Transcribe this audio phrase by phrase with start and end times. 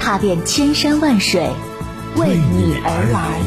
[0.00, 1.42] 踏遍千山万水，
[2.16, 3.38] 为你而来。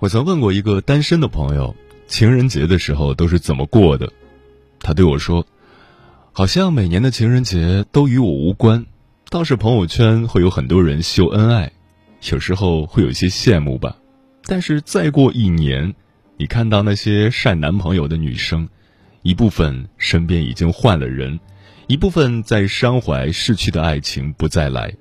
[0.00, 1.76] 我曾问过一个单身的朋友，
[2.06, 4.12] 情人节的时候都是怎么过的？
[4.88, 5.46] 他对我说
[6.32, 8.86] ：“好像每年的情人节都与我无关，
[9.28, 11.70] 倒是朋友圈会有很多人秀恩爱，
[12.30, 13.98] 有时候会有些羡慕吧。
[14.44, 15.94] 但是再过一年，
[16.38, 18.66] 你看到那些晒男朋友的女生，
[19.20, 21.38] 一部分身边已经换了人，
[21.86, 24.94] 一部分在伤怀逝去的爱情不再来，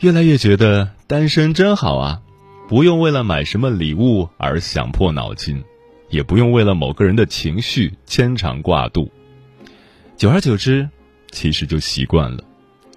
[0.00, 2.20] 越来越觉得单身真好啊。”
[2.66, 5.62] 不用为了买什么礼物而想破脑筋，
[6.14, 9.10] 也不用为了某个人的情绪牵肠挂肚。
[10.16, 10.88] 久而久之，
[11.32, 12.44] 其实就习惯了，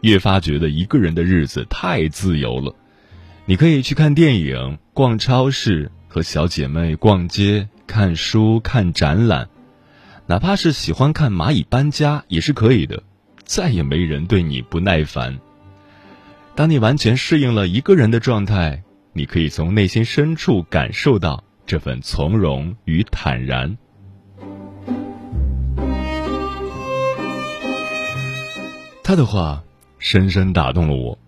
[0.02, 2.76] 越发觉得一个人的日子太自由了。
[3.46, 9.50] 你可以去看电影、逛超市，和小姐妹逛街、看书、看展览，
[10.28, 13.02] 哪怕是喜欢看蚂蚁搬家也是可以的。
[13.46, 15.40] 再也没人对你不耐烦。
[16.54, 18.84] 当你完全适应了一个人的状态。
[19.14, 23.78] 你可以从内心深处感受到这份从容与坦然。
[29.04, 29.62] 他的话
[30.00, 31.20] 深深打动了我，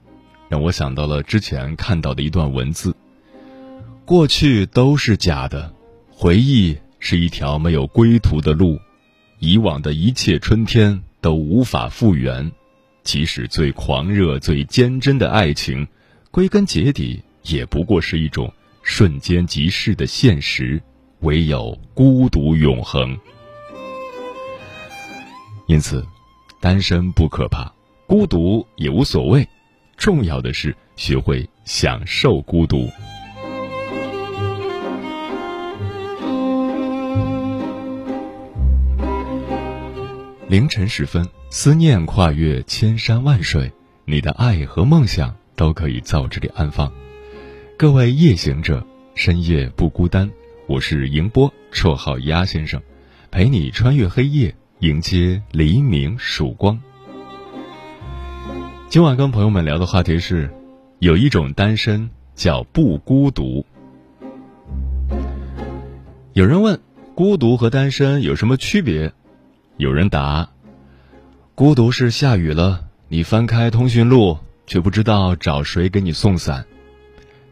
[0.47, 2.95] 让我想到了之前看到的一段文字：
[4.05, 5.73] 过去都是假的，
[6.09, 8.79] 回忆是一条没有归途的路，
[9.39, 12.49] 以往的一切春天都无法复原，
[13.03, 15.85] 即使最狂热、最坚贞的爱情，
[16.31, 17.21] 归根结底。
[17.43, 18.53] 也不过是一种
[18.83, 20.81] 瞬间即逝的现实，
[21.19, 23.17] 唯有孤独永恒。
[25.67, 26.05] 因此，
[26.59, 27.71] 单身不可怕，
[28.07, 29.47] 孤独也无所谓，
[29.97, 32.89] 重要的是学会享受孤独。
[40.47, 43.71] 凌晨时分，思念跨越千山万水，
[44.05, 46.91] 你的爱和梦想都可以在这里安放。
[47.79, 48.85] 各位夜行者，
[49.15, 50.29] 深夜不孤单。
[50.67, 52.81] 我是迎波，绰号鸭先生，
[53.31, 56.77] 陪你穿越黑夜，迎接黎明曙光。
[58.89, 60.53] 今晚跟朋友们聊的话题是：
[60.99, 63.65] 有一种单身叫不孤独。
[66.33, 66.81] 有人问，
[67.15, 69.13] 孤独和单身有什么区别？
[69.77, 70.49] 有人答：
[71.55, 76.65] 孤独是下雨了，你翻开通讯录，却不知道找谁给你送伞。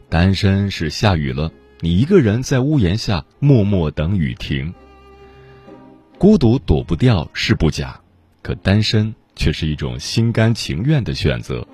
[0.10, 1.52] 单身是下雨了，
[1.82, 4.74] 你一个人在屋檐下默默等雨停。
[6.18, 8.00] 孤独躲不掉是不假，
[8.42, 11.68] 可单身却是一种心甘情愿的选择。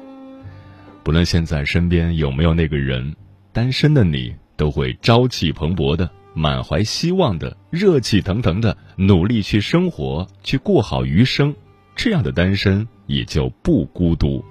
[1.03, 3.15] 不论现在身边有没有那个人，
[3.51, 11.53] 单身的你都会朝气蓬勃的、满怀希望的、热气腾腾的努力去生活，去过好余生。
[11.95, 14.43] 这样的单身也就不孤独。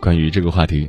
[0.00, 0.88] 关于这个话题，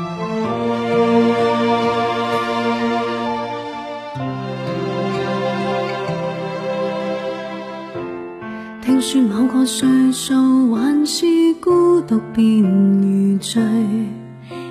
[8.91, 11.25] 听说某个岁数还是
[11.61, 13.63] 孤独便如醉，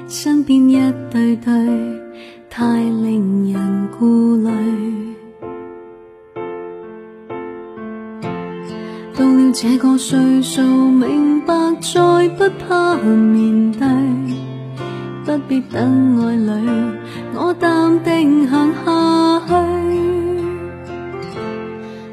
[0.09, 0.79] 身边一
[1.11, 1.51] 对对，
[2.51, 4.51] 太令人顾虑。
[9.17, 13.89] 到了这个岁数，明白再不怕面对，
[15.25, 16.69] 不必等爱侣，
[17.35, 19.80] 我淡定行下去。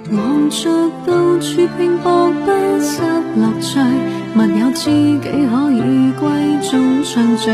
[0.09, 0.69] 忙着
[1.05, 3.01] 到处拼搏，不失
[3.35, 3.79] 乐趣。
[4.33, 5.29] 密友知己可
[5.71, 6.29] 以归
[6.69, 7.51] 中相聚，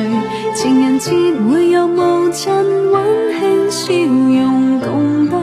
[0.53, 1.11] 情人节
[1.49, 2.51] 会有无尽
[2.91, 5.37] 温馨笑容共对。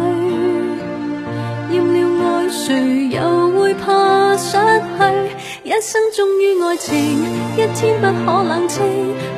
[1.72, 5.02] 厌了爱谁又会怕失去？
[5.64, 6.92] 一生忠于爱情，
[7.56, 8.84] 一天不可冷清。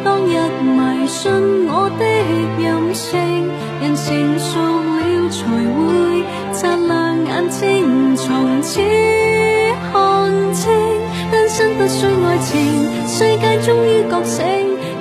[0.05, 0.31] 当日
[0.63, 1.31] 迷信
[1.69, 2.05] 我的
[2.61, 3.21] 任性，
[3.81, 8.79] 人成熟了才会擦亮眼睛，从此
[9.91, 10.71] 看清。
[11.31, 12.51] 单身不需爱情，
[13.09, 14.43] 世界终于觉醒。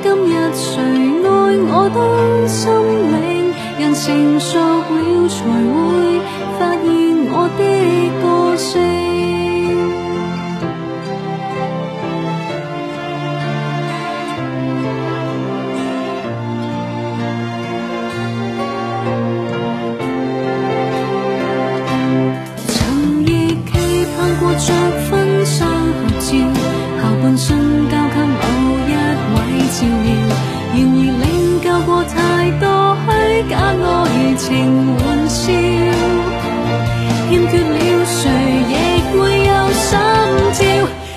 [0.01, 0.81] 今日谁
[1.21, 1.27] 爱
[1.67, 1.99] 我都
[2.47, 2.71] 心
[3.11, 3.21] 领，
[3.77, 5.35] 人成熟了才
[5.69, 5.75] 会
[6.57, 6.85] 发现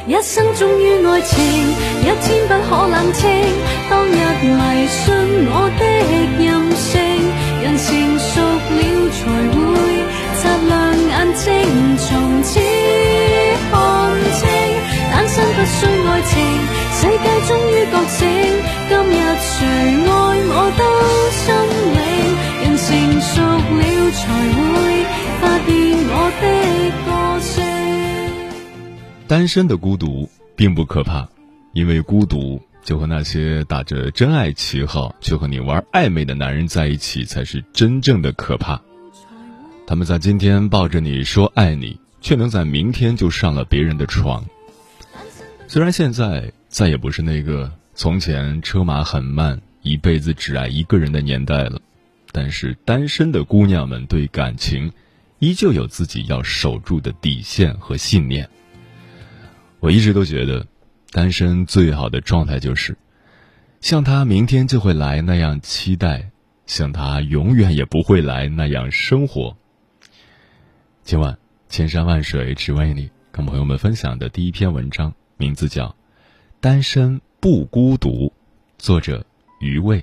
[0.06, 1.43] 一生忠於爱情，
[2.03, 3.25] 一天不可冷清。
[3.89, 4.12] 當日
[4.53, 5.01] 迷信
[5.49, 5.83] 我的
[6.45, 6.47] 任
[6.77, 6.93] 性，
[7.62, 7.89] 人成
[8.21, 8.85] 熟了
[9.17, 9.56] 才會
[10.37, 10.73] 擦亮
[11.09, 11.43] 眼睛，
[11.97, 12.05] 從
[12.43, 12.61] 此
[13.73, 13.73] 看
[14.37, 14.45] 清。
[15.11, 16.37] 單身不需愛情，
[16.93, 18.21] 世界終於覺醒。
[18.91, 19.56] 今日誰
[20.05, 20.12] 愛
[20.53, 20.85] 我都
[21.33, 21.43] 心
[21.97, 21.97] 领，
[22.61, 22.85] 人成
[23.25, 24.21] 熟了才
[24.53, 24.69] 會
[25.41, 25.73] 發現
[26.12, 26.12] 我
[26.43, 27.13] 的。
[29.34, 31.28] 单身的孤独并不可怕，
[31.72, 38.81] 因为孤独就和那些打着真爱旗号却和你玩暧昧的男人在一起，才是真正的可怕。
[39.88, 44.44] 他们在今天抱着你说爱你，却能在明天就上了别人的床。
[45.66, 51.81] 虽然现在再也不是那个从前车马很慢、一辈子只爱一个人的年代了，
[52.31, 54.92] 但是单身的姑娘们对感情，
[55.40, 58.48] 依旧有自己要守住的底线和信念。
[59.84, 60.66] 我一直都觉得，
[61.12, 62.96] 单身最好的状态就是，
[63.82, 66.31] 像他明天就会来那样期待，
[66.64, 69.54] 像他永远也不会来那样生活。
[71.02, 71.36] 今晚
[71.69, 75.88] 千山万水只为你，跟朋友们分享的第一篇文章，名字叫
[76.62, 78.28] 《单身不孤独》，
[78.78, 79.26] 作者
[79.60, 80.02] 余味。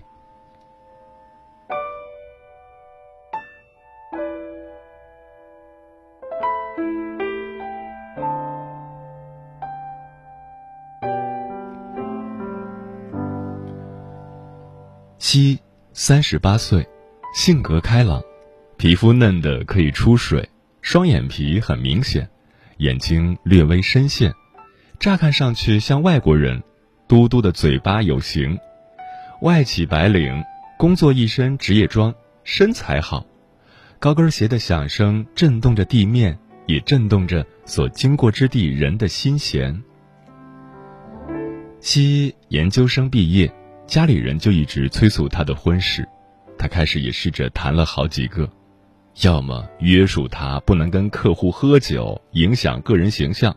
[15.33, 15.57] 西
[15.93, 16.85] 三十八岁，
[17.33, 18.21] 性格开朗，
[18.75, 20.49] 皮肤嫩的可以出水，
[20.81, 22.29] 双眼皮很明显，
[22.79, 24.33] 眼睛略微深陷，
[24.99, 26.61] 乍看上去像外国人，
[27.07, 28.59] 嘟嘟的嘴巴有型，
[29.41, 30.43] 外企白领，
[30.77, 32.13] 工作一身职业装，
[32.43, 33.25] 身材好，
[33.99, 39.81] 高跟鞋的响声震动着地面，也震动着所经过之地人的心弦。
[41.79, 43.49] 西研究生毕业。
[43.87, 46.07] 家里人就一直催促他的婚事，
[46.57, 48.49] 他开始也试着谈了好几个，
[49.21, 53.51] 要么约束他不能跟客户喝酒，影响个人形象；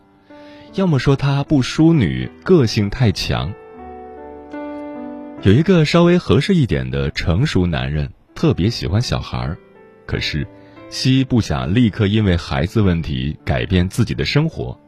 [0.74, 3.52] 要么说他不淑女，个性太强。
[5.42, 9.54] 有一个稍微合适一点的成熟男人，特别喜欢小孩，
[10.06, 10.46] 可是
[10.90, 14.81] 西不想立刻因为孩子问题改变自己的生活，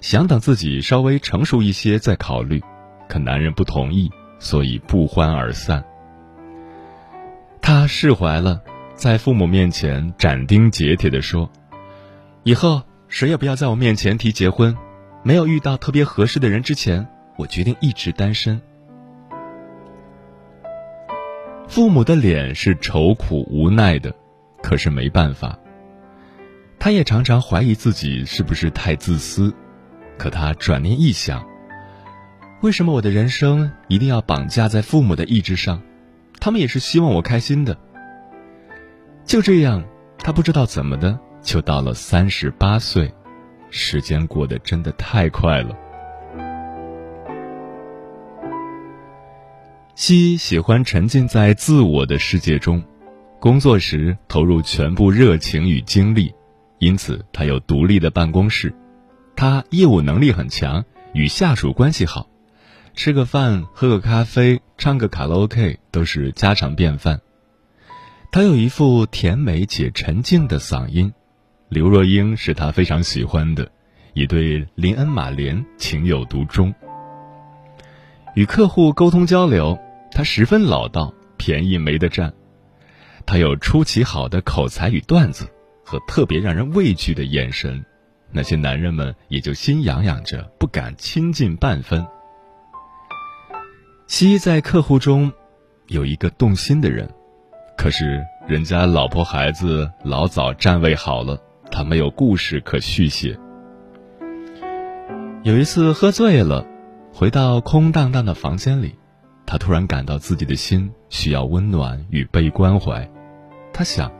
[0.00, 2.60] 想等自己稍微成熟一些再考虑，
[3.08, 4.10] 可男人不同意。
[4.40, 5.84] 所以不欢而散。
[7.62, 8.60] 他释怀了，
[8.94, 11.48] 在父母面前斩钉截铁地说
[12.42, 14.76] ：“以后谁也不要在我面前提结婚。
[15.22, 17.06] 没有遇到特别合适的人之前，
[17.36, 18.60] 我决定一直单身。”
[21.68, 24.12] 父母的脸是愁苦无奈的，
[24.62, 25.56] 可是没办法。
[26.78, 29.54] 他也常常怀疑自己是不是太自私，
[30.16, 31.46] 可他转念一想。
[32.62, 35.80] 为什么我的人生一定要绑架在父母的意志上？
[36.38, 37.74] 他们也是希望我开心的。
[39.24, 39.82] 就这样，
[40.18, 43.10] 他不知道怎么的，就到了三十八岁，
[43.70, 45.74] 时间过得真的太快了。
[49.94, 52.82] 西喜欢沉浸在自我的世界中，
[53.38, 56.30] 工作时投入全部热情与精力，
[56.78, 58.74] 因此他有独立的办公室。
[59.34, 62.29] 他业务能力很强，与下属关系好。
[62.94, 67.20] 吃个饭，喝个咖啡，唱个卡拉 OK 都是家常便饭。
[68.30, 71.12] 他有一副甜美且沉静的嗓音，
[71.68, 73.70] 刘若英是他非常喜欢的，
[74.12, 76.74] 也对林恩·马莲情有独钟。
[78.34, 79.78] 与客户沟通交流，
[80.12, 82.32] 他十分老道，便宜没得占。
[83.26, 85.48] 他有出奇好的口才与段子，
[85.84, 87.84] 和特别让人畏惧的眼神，
[88.30, 92.06] 那些男人们也就心痒痒着，不敢亲近半分。
[94.12, 95.32] 西在客户中
[95.86, 97.08] 有一个动心的人，
[97.78, 101.40] 可是人家老婆孩子老早站位好了，
[101.70, 103.38] 他没有故事可续写。
[105.44, 106.66] 有一次喝醉了，
[107.14, 108.96] 回到空荡荡的房间里，
[109.46, 113.08] 他突然感到自己的心需要温暖与被关怀。
[113.72, 114.10] 他想，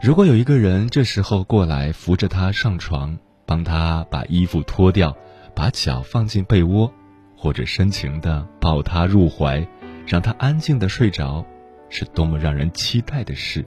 [0.00, 5.16] 如果有一个人这时候过来扶着他上床，帮他把衣服脱掉，
[5.56, 6.94] 把脚放进被窝。
[7.38, 9.64] 或者深情的抱他入怀，
[10.04, 11.46] 让他安静的睡着，
[11.88, 13.64] 是多么让人期待的事。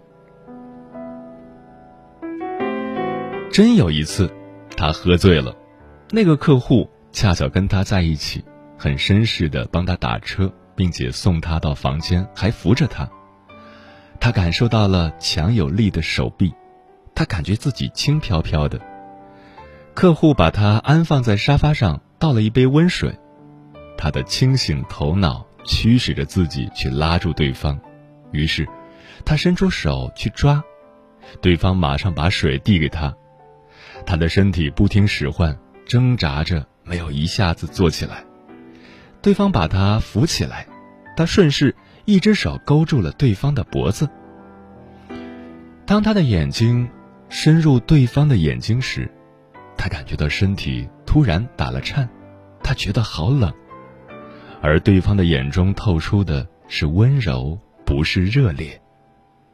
[3.50, 4.30] 真有一次，
[4.76, 5.56] 他喝醉了，
[6.10, 8.44] 那个客户恰巧跟他在一起，
[8.78, 13.10] 很绅士的帮他打车，并且送他到房间，还扶着他。
[14.20, 16.54] 他感受到了强有力的手臂，
[17.16, 18.80] 他感觉自己轻飘飘的。
[19.94, 23.18] 客户把他安放在沙发上，倒了一杯温水。
[24.02, 27.80] 他的清醒头脑驱使着自己去拉住对方，
[28.32, 28.68] 于是，
[29.24, 30.64] 他伸出手去抓，
[31.40, 33.16] 对方马上把水递给他，
[34.04, 35.56] 他的身体不听使唤，
[35.86, 38.24] 挣扎着没有一下子坐起来，
[39.22, 40.66] 对方把他扶起来，
[41.16, 44.10] 他顺势一只手勾住了对方的脖子。
[45.86, 46.90] 当他的眼睛
[47.30, 49.08] 深入对方的眼睛时，
[49.78, 52.10] 他感觉到身体突然打了颤，
[52.64, 53.54] 他觉得好冷。
[54.62, 58.80] 而对方的眼中透出的是温柔，不是热烈。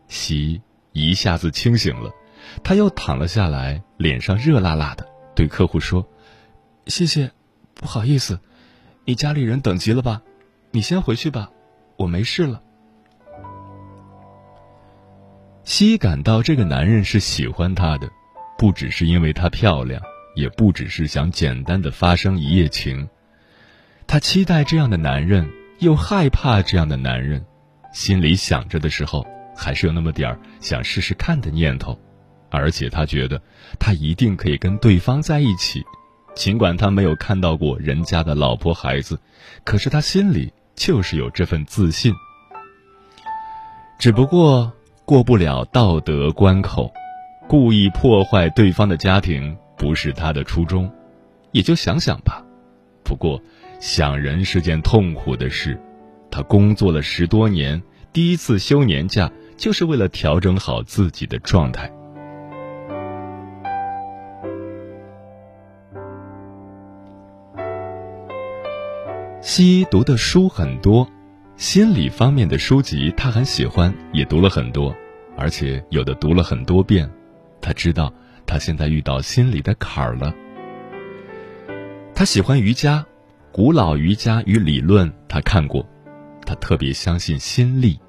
[0.07, 0.61] 西
[0.91, 2.11] 一下子清醒了，
[2.63, 6.05] 他又躺了下来，脸上热辣辣的，对客户说
[6.87, 7.31] ：“谢谢，
[7.73, 8.39] 不好意思，
[9.05, 10.21] 你家里人等急了吧？
[10.71, 11.49] 你先回去吧，
[11.95, 12.61] 我没事了。”
[15.63, 18.09] 西感到这个男人是喜欢她的，
[18.57, 20.01] 不只是因为她漂亮，
[20.35, 23.07] 也不只是想简单的发生一夜情。
[24.07, 27.45] 他期待这样的男人，又害怕这样的男人，
[27.91, 31.99] 心里想着的时候，还是有那么点儿想试试看的念头。
[32.49, 33.41] 而且他觉得，
[33.77, 35.83] 他一定可以跟对方在一起，
[36.33, 39.19] 尽管他没有看到过人家的老婆孩子，
[39.65, 42.13] 可是他心里就是有这份自信。
[43.99, 44.71] 只不过
[45.03, 46.93] 过不了道德关口，
[47.49, 50.89] 故意破坏对方的家庭不是他的初衷，
[51.51, 52.41] 也就想想吧。
[53.03, 53.41] 不过。
[53.79, 55.79] 想人是件痛苦的事，
[56.31, 57.81] 他工作了十多年，
[58.11, 61.91] 第一次休年假就是为了调整好自己的状态。
[69.41, 71.07] 西医读的书很多，
[71.55, 74.93] 心理方面的书籍他很喜欢，也读了很多，
[75.37, 77.09] 而且有的读了很多遍。
[77.61, 78.11] 他知道
[78.45, 80.33] 他现在遇到心理的坎儿了。
[82.15, 83.05] 他喜欢瑜伽。
[83.51, 85.85] 古老瑜伽与理论，他看过，
[86.45, 87.99] 他特别相信心力。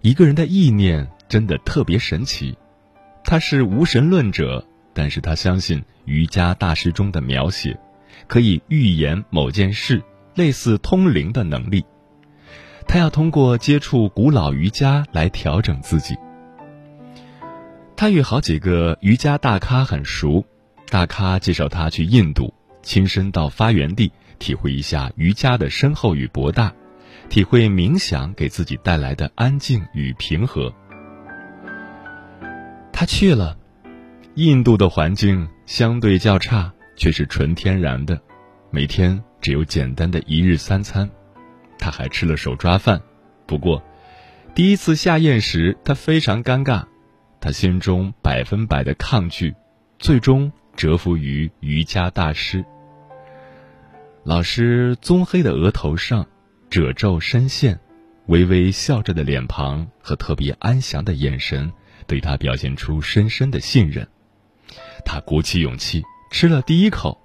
[0.00, 2.56] 一个人的意念真的特别神奇。
[3.24, 4.64] 他是无神论者，
[4.94, 7.78] 但是他相信瑜伽大师中的描写，
[8.28, 10.02] 可以预言某件事，
[10.34, 11.84] 类似通灵的能力。
[12.86, 16.16] 他要通过接触古老瑜伽来调整自己。
[17.96, 20.44] 他与好几个瑜伽大咖很熟，
[20.88, 24.10] 大咖介绍他去印度，亲身到发源地。
[24.40, 26.72] 体会一下瑜伽的深厚与博大，
[27.28, 30.74] 体会冥想给自己带来的安静与平和。
[32.92, 33.56] 他去了，
[34.34, 38.20] 印度的环境相对较差，却是纯天然的，
[38.70, 41.08] 每天只有简单的一日三餐。
[41.78, 43.00] 他还吃了手抓饭，
[43.46, 43.82] 不过，
[44.54, 46.84] 第一次下咽时他非常尴尬，
[47.40, 49.54] 他心中百分百的抗拒，
[49.98, 52.64] 最终折服于瑜伽大师。
[54.22, 56.26] 老师棕黑的额头上，
[56.68, 57.80] 褶皱深陷，
[58.26, 61.72] 微微笑着的脸庞和特别安详的眼神，
[62.06, 64.06] 对他表现出深深的信任。
[65.06, 67.18] 他鼓起勇气吃了第一口。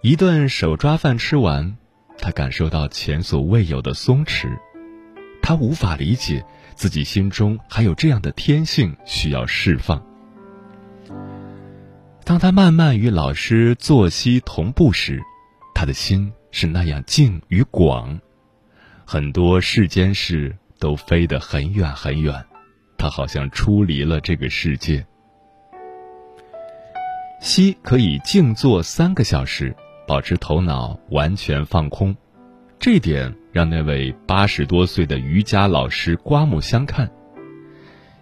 [0.00, 1.76] 一顿手抓饭吃完，
[2.18, 4.48] 他感受到前所未有的松弛。
[5.42, 6.44] 他无法理解
[6.76, 10.00] 自己心中还有这样的天性需要释放。
[12.24, 15.20] 当他慢慢与老师作息同步时，
[15.78, 18.18] 他的心是那样静与广，
[19.04, 22.34] 很多世间事都飞得很远很远，
[22.96, 25.06] 他好像出离了这个世界。
[27.40, 29.72] 西可以静坐三个小时，
[30.04, 32.16] 保持头脑完全放空，
[32.80, 37.08] 这点让那位八十多岁的瑜伽老师刮目相看。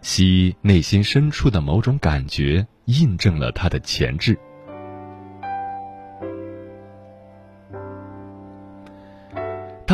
[0.03, 4.39] 西内心深处的某种感觉印证了他的潜质。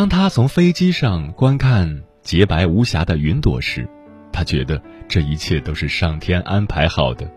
[0.02, 3.88] 当他从飞机上观看洁白无瑕的云朵时，
[4.32, 7.30] 他觉得这一切都是上天安排好的。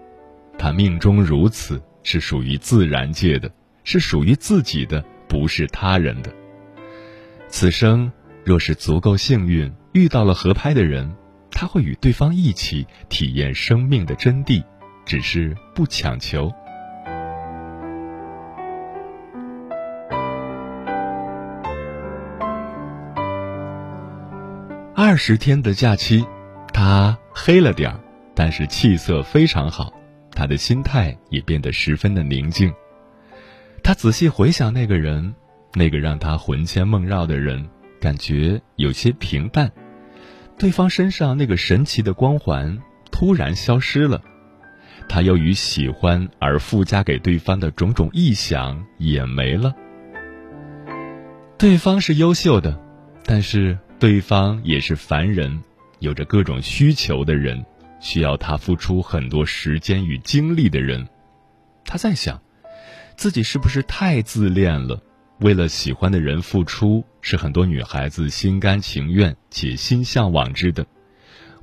[0.58, 3.52] 他命中如此，是属于自然界的，
[3.84, 6.34] 是属于自己的，不是他人的。
[7.50, 8.12] 此生
[8.44, 11.16] 若是足够幸运，遇到了合拍的人，
[11.52, 14.64] 他会与对方一起体验生命的真谛，
[15.06, 16.52] 只是不强求。
[25.08, 26.26] 二十天的假期，
[26.74, 28.00] 他黑了点儿，
[28.34, 29.94] 但是气色非常好，
[30.32, 32.74] 他的心态也变得十分的宁静。
[33.84, 35.36] 他仔细回想那个人，
[35.76, 37.70] 那个让他魂牵梦绕的人，
[38.02, 39.72] 感觉有些平淡。
[40.58, 42.76] 对方身上那个神奇的光环
[43.12, 44.20] 突然消失了，
[45.08, 49.72] 他由于喜欢而附加给对方的种种臆想也没了。
[51.60, 52.82] 对方是优秀的，
[53.24, 53.78] 但是。
[53.98, 55.64] 对方也是凡人，
[56.00, 57.66] 有着各种需求的人，
[58.00, 61.08] 需要他付出很多时间与精力的人。
[61.86, 62.40] 他在想，
[63.16, 65.02] 自己是不是太自恋了？
[65.40, 70.86] 为了喜欢的人付出，是很多女孩子心甘情愿且心向往之的。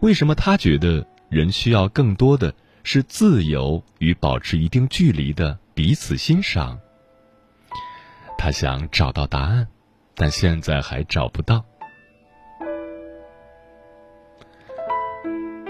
[0.00, 6.78] 为什么他觉得人需要更多的是自由与保持一定距离的彼此欣赏？
[8.36, 9.68] 他想找到答案，
[10.14, 11.64] 但现在还找不到。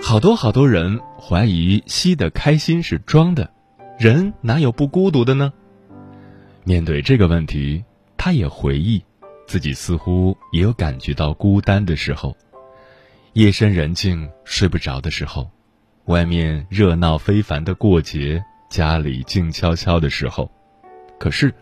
[0.05, 3.49] 好多好多人怀疑西的开心是装的，
[3.97, 5.53] 人哪有不孤独的呢？
[6.65, 7.85] 面对这个问题，
[8.17, 9.03] 他也回忆，
[9.47, 12.37] 自己似乎也有感觉到孤单的时候。
[13.35, 15.49] 夜深人静睡不着的时候，
[16.07, 20.51] 外面热闹非凡的过节，家里静悄悄的时候，
[21.17, 21.55] 可是，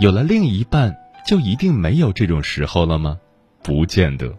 [0.00, 3.16] 有了另一半，就一定没有这种时候了吗？
[3.62, 4.34] 不见得。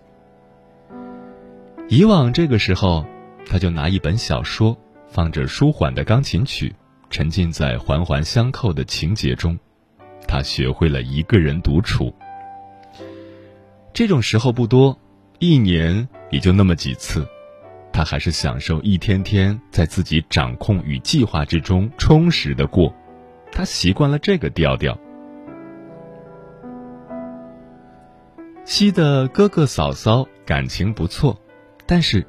[1.87, 3.05] 以往这个时候。
[3.49, 6.75] 他就拿一本小说，放着舒缓的钢琴曲，
[7.09, 9.57] 沉浸在环环相扣的情节中。
[10.27, 12.13] 他学会了一个人独处。
[13.93, 14.99] 这种时候不多，
[15.39, 17.25] 一年也就那么几次。
[17.93, 22.93] 他还是享受一天天在自己掌控与计划之中充实的过。
[23.51, 24.99] 他习惯了这个调调。
[28.65, 31.41] 西的哥哥嫂嫂感情不错，
[31.85, 32.27] 但是。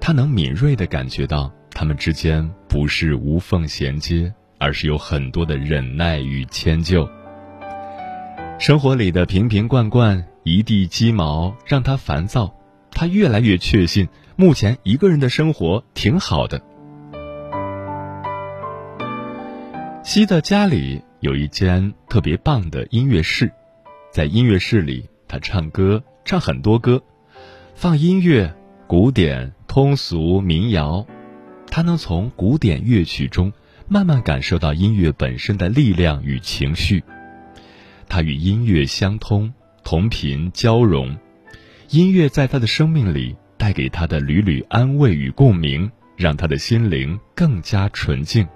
[0.00, 7.08] 他能敏锐的感觉到，他们之间不是无缝衔接，而是有很多的忍耐与迁就。
[8.58, 12.52] 生活里的瓶瓶罐罐、一地鸡毛让他烦躁，
[12.90, 16.60] 他越来越确信，目前一个人的生活挺好的。
[20.02, 23.52] 西的家里有一间特别棒的音乐室，
[24.10, 27.02] 在音乐室里，他唱歌，唱很多歌，
[27.74, 28.56] 放音乐。
[28.86, 31.06] 古典、通俗、民谣，
[31.68, 33.52] 他能从古典乐曲中
[33.86, 37.04] 慢慢感受到音乐本身的力量与情绪。
[38.08, 39.54] 他与音乐相通，
[39.84, 41.16] 同频交融，
[41.88, 48.48] 音乐在他的生命里带给他的缕缕安慰与共鸣，让他的心灵更加纯净。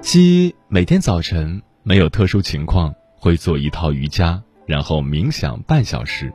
[0.00, 6.32] 七每天早晨没有特殊情况，会做一套瑜伽，然后冥想半小时。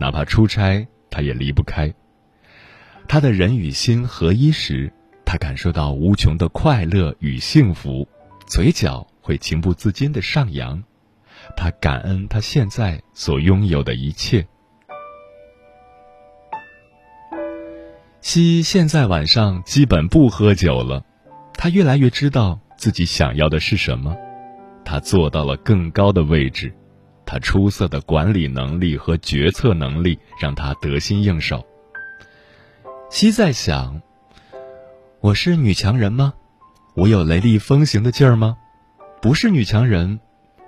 [0.00, 1.94] 哪怕出差，他也离不开。
[3.06, 4.92] 他的人与心合一时，
[5.24, 8.08] 他感受到无穷的快乐与幸福，
[8.46, 10.82] 嘴角会情不自禁的上扬。
[11.56, 14.46] 他感恩他现在所拥有的一切。
[18.20, 21.04] 西现在晚上基本不喝酒了，
[21.54, 24.16] 他越来越知道自己想要的是什么，
[24.84, 26.72] 他做到了更高的位置。
[27.32, 31.66] 他出色的管理能力和决策能力让他得心应手。
[33.08, 34.02] 西在想：
[35.22, 36.34] 我是女强人吗？
[36.92, 38.58] 我有雷厉风行的劲儿吗？
[39.22, 40.20] 不是女强人，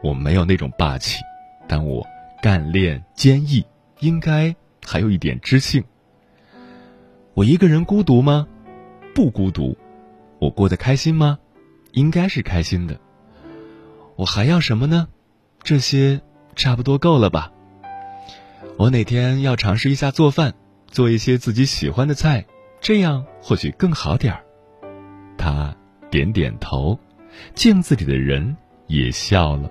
[0.03, 1.21] 我没有那种霸气，
[1.69, 2.03] 但我
[2.41, 3.63] 干练坚毅，
[4.01, 5.85] 应该还有一点知性。
[7.35, 8.47] 我一个人孤独吗？
[9.15, 9.77] 不孤独。
[10.39, 11.39] 我过得开心吗？
[11.93, 12.99] 应该是开心的。
[14.17, 15.09] 我还要什么呢？
[15.63, 16.23] 这些。
[16.55, 17.53] 差不多够了吧。
[18.77, 20.55] 我哪天要尝试一下做饭
[20.87, 22.45] 做一些自己喜欢的菜
[22.81, 24.45] 这样或许更好点儿。
[25.37, 25.75] 他
[26.11, 26.99] 点点头
[27.55, 29.71] 镜子里的人也笑了。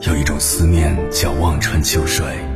[0.00, 2.55] 有一种思念叫望穿秋水。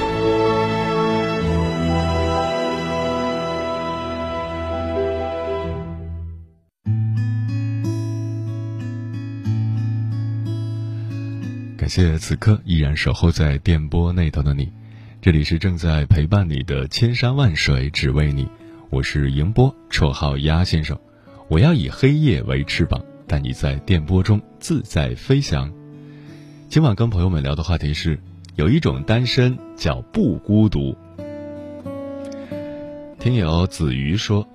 [11.93, 14.71] 谢此刻依然守候在电波那头的你，
[15.21, 18.47] 这里是正在陪伴你的千山万水只为你，
[18.89, 20.97] 我是迎波，绰号鸭先生。
[21.49, 25.69] 我要以黑夜为翅膀，带你在电波中自在飞翔。
[26.69, 28.17] 今晚跟朋友们聊的话题是，
[28.55, 30.95] 有一种单身叫不孤独。
[33.19, 34.47] 听友子瑜说，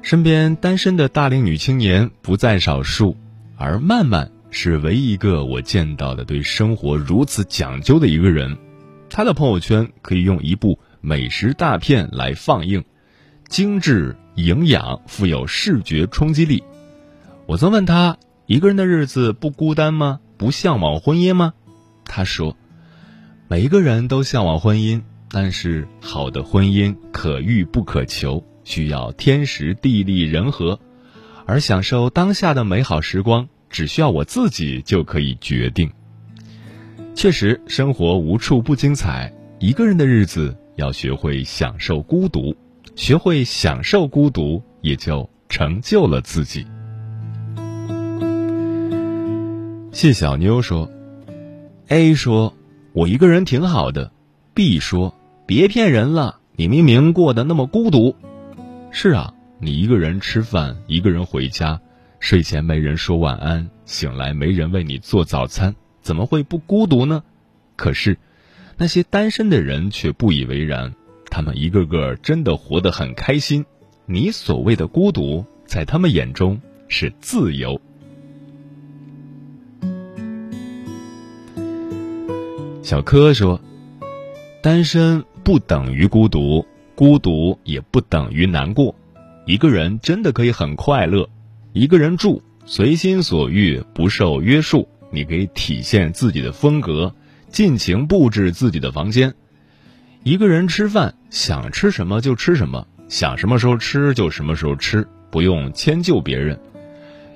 [0.00, 3.18] 身边单身的大龄女青年不在少数，
[3.58, 4.30] 而曼曼。
[4.50, 8.56] 是唯一一个我见到的对生活如此讲究的一个人，
[9.10, 12.84] 他的朋友圈可以用一部美食大片来放映，
[13.48, 16.62] 精致、营养、富有视觉冲击力。
[17.46, 20.20] 我曾问他，一个人的日子不孤单吗？
[20.36, 21.52] 不向往婚姻吗？
[22.04, 22.56] 他说，
[23.48, 30.80] 每一个人都向往婚姻，但是好的婚姻可遇不可求，需要天时地利人和，
[31.44, 33.48] 而享受当下的美好时光。
[33.70, 35.90] 只需要我自己就可以决定。
[37.14, 39.32] 确实，生活无处不精彩。
[39.58, 42.56] 一个人的日子，要学会享受孤独，
[42.94, 46.64] 学会享受孤独，也就成就了自己。
[49.90, 50.88] 谢小妞说
[51.88, 52.54] ：“A 说，
[52.92, 54.12] 我一个人挺好的。
[54.54, 58.14] ”B 说：“别骗人了，你明明过得那么孤独。”
[58.92, 61.80] 是啊，你一个人吃饭，一个人回家。
[62.20, 67.22] 睡前没人说晚安，醒来没人为你做早餐，怎么会不孤独呢？
[67.76, 68.18] 可是，
[68.76, 70.94] 那些单身的人却不以为然，
[71.30, 73.64] 他们一个个真的活得很开心。
[74.04, 77.80] 你所谓的孤独，在他们眼中是自由。
[82.82, 83.60] 小柯说
[84.60, 88.94] ：“单身不等于孤独，孤独也不等于难过。
[89.46, 91.28] 一个人真的可以很快乐。”
[91.78, 94.88] 一个人住，随心所欲，不受约束。
[95.12, 97.14] 你可以体现自己的风格，
[97.52, 99.32] 尽情布置自己的房间。
[100.24, 106.58] 一个人吃饭，想吃什么就吃什么，想什么时候吃就什么时候吃，不用迁就别人。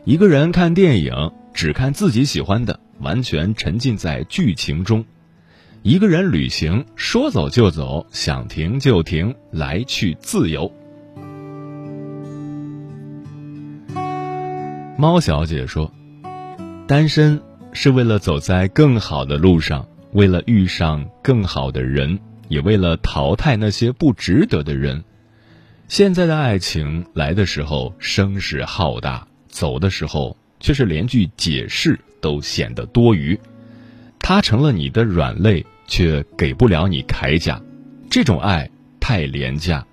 [0.04, 5.04] 一个人看电影，只看自己喜欢的，完全沉浸在剧情中。
[5.82, 10.72] 一个人旅行，说走就走，想停就停，来去自由。
[15.02, 15.92] 猫小姐说
[16.86, 25.02] ：“单身是为了走在更好的路上，为了遇上更好的人，也为了淘汰那些不值得的人。
[25.88, 33.36] 现在的爱情来的时候声势浩大，走的时候却是连句解释都显得多余。
[34.20, 37.60] 他成了你的软肋，却给不了你铠甲。
[38.08, 39.84] 这种爱太廉价，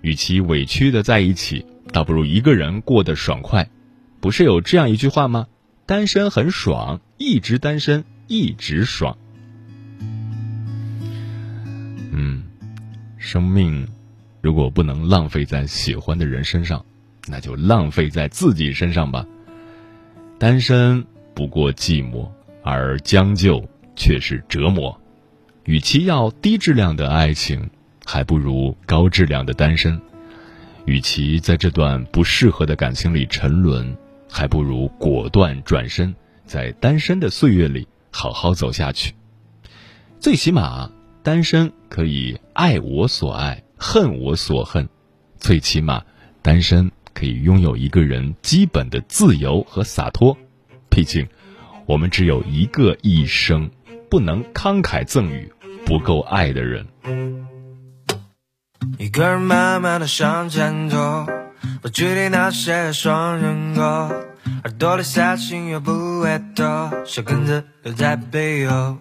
[0.00, 3.64] 与其委屈的在一起，倒不如一个人过得爽快。”
[4.24, 5.48] 不是有这样一句话吗？
[5.84, 9.18] 单身很爽，一直单身一直爽。
[12.10, 12.42] 嗯，
[13.18, 13.86] 生命
[14.40, 16.86] 如果不能浪费在喜欢的人身上，
[17.28, 19.26] 那就浪费在自己身上吧。
[20.38, 22.26] 单身不过寂寞，
[22.62, 23.62] 而将就
[23.94, 24.98] 却是折磨。
[25.64, 27.68] 与其要低质量的爱情，
[28.06, 30.00] 还不如高质量的单身。
[30.86, 33.94] 与其在这段不适合的感情里沉沦。
[34.36, 36.12] 还不如果断转身，
[36.44, 39.14] 在单身的岁月里好好走下去。
[40.18, 40.90] 最起码，
[41.22, 44.86] 单身可以爱我所爱，恨我所恨；
[45.38, 46.02] 最起码，
[46.42, 50.36] 单身可以拥有一个人基本的自由和洒脱。
[50.90, 51.28] 毕竟，
[51.86, 53.70] 我们只有一个一生，
[54.10, 55.52] 不能慷慨赠予
[55.86, 56.84] 不够爱的人。
[58.98, 61.24] 一个人慢慢的向前走。
[61.82, 64.10] 不距离那些双人歌，
[64.64, 68.96] 耳朵里下心又不会多，小根子留在背后。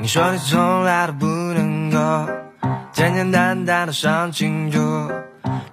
[0.00, 2.28] 你说你从来都不能够
[2.92, 4.78] 简简单单的想清楚，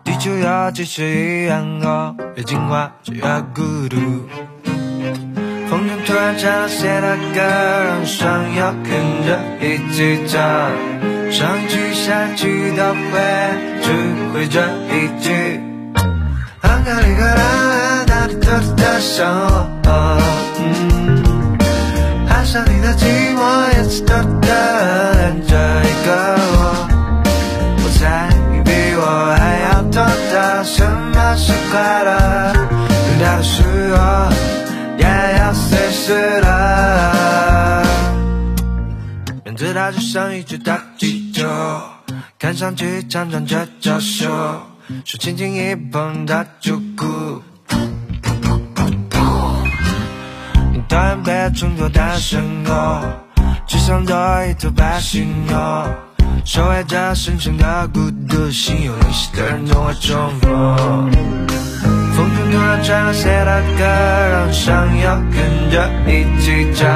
[0.03, 3.21] 地球有几十亿人口，越进化就越
[3.53, 3.97] 孤独。
[5.69, 10.71] 风中突然唱了谁的歌，让双友跟着一起唱，
[11.31, 13.19] 上句下句都会
[13.81, 13.87] 只
[14.33, 15.31] 会这一句。
[16.61, 19.25] Angelica, 独特的生
[19.81, 19.89] 活。
[22.27, 23.39] 爱上你的寂寞，
[23.77, 26.09] 也是偷偷恋着一个
[26.51, 26.53] 我。
[27.77, 29.01] 我猜你比我
[29.39, 29.41] 还
[29.71, 29.93] 要懂
[30.33, 32.09] 得什么是快乐，
[32.53, 33.63] 等待的时
[33.95, 33.97] 候
[34.97, 35.05] 也
[35.39, 36.47] 要随时的。
[39.45, 41.20] 面对它就像一只大鸡
[42.39, 44.27] 看上去常常却娇羞，
[45.05, 47.41] 手轻轻一碰它就哭。
[50.73, 52.73] 你讨厌被冲作单身狗，
[53.67, 55.57] 只想做一头白犀牛，
[56.43, 61.50] 守卫着深深的孤独，心有灵犀的人总会重逢。
[62.21, 66.87] 风中突然传来谁的歌，让人想要跟着一起唱。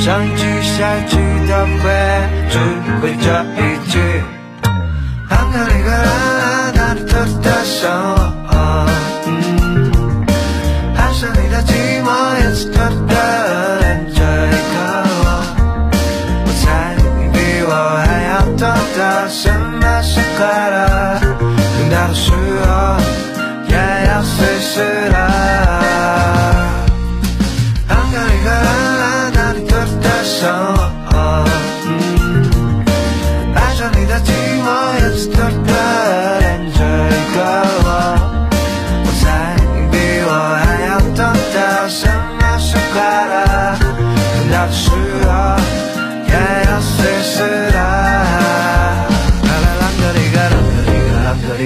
[0.00, 1.84] 上一句下一句都会，
[2.50, 2.58] 只
[3.00, 3.26] 会这
[3.56, 4.00] 一句。
[5.28, 7.88] 安格里格拉，他的独特的生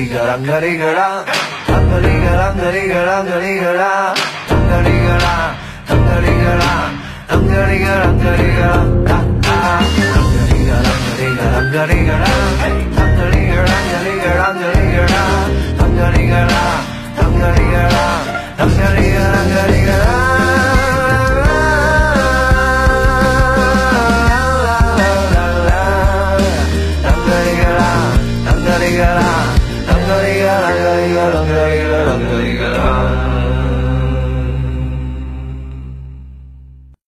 [0.04, 1.00] 个啷个哩个啷个哩个啷，
[1.66, 3.82] 啷个哩个啷个哩个啷个哩个啷，
[4.46, 5.26] 啷个哩个啷，
[5.88, 6.68] 啷个哩个啷，
[7.30, 9.10] 啷个哩个啷个哩个啷，啷
[9.48, 9.80] 啊，
[10.12, 12.28] 啷个哩个啷个哩个啷个哩个啷，
[12.92, 15.24] 啷个哩个啷个哩个啷个哩个啷，
[15.78, 16.60] 啷个哩个啷，
[17.16, 17.98] 啷个哩个啷，
[18.58, 20.15] 啷个哩个啷个哩个啷。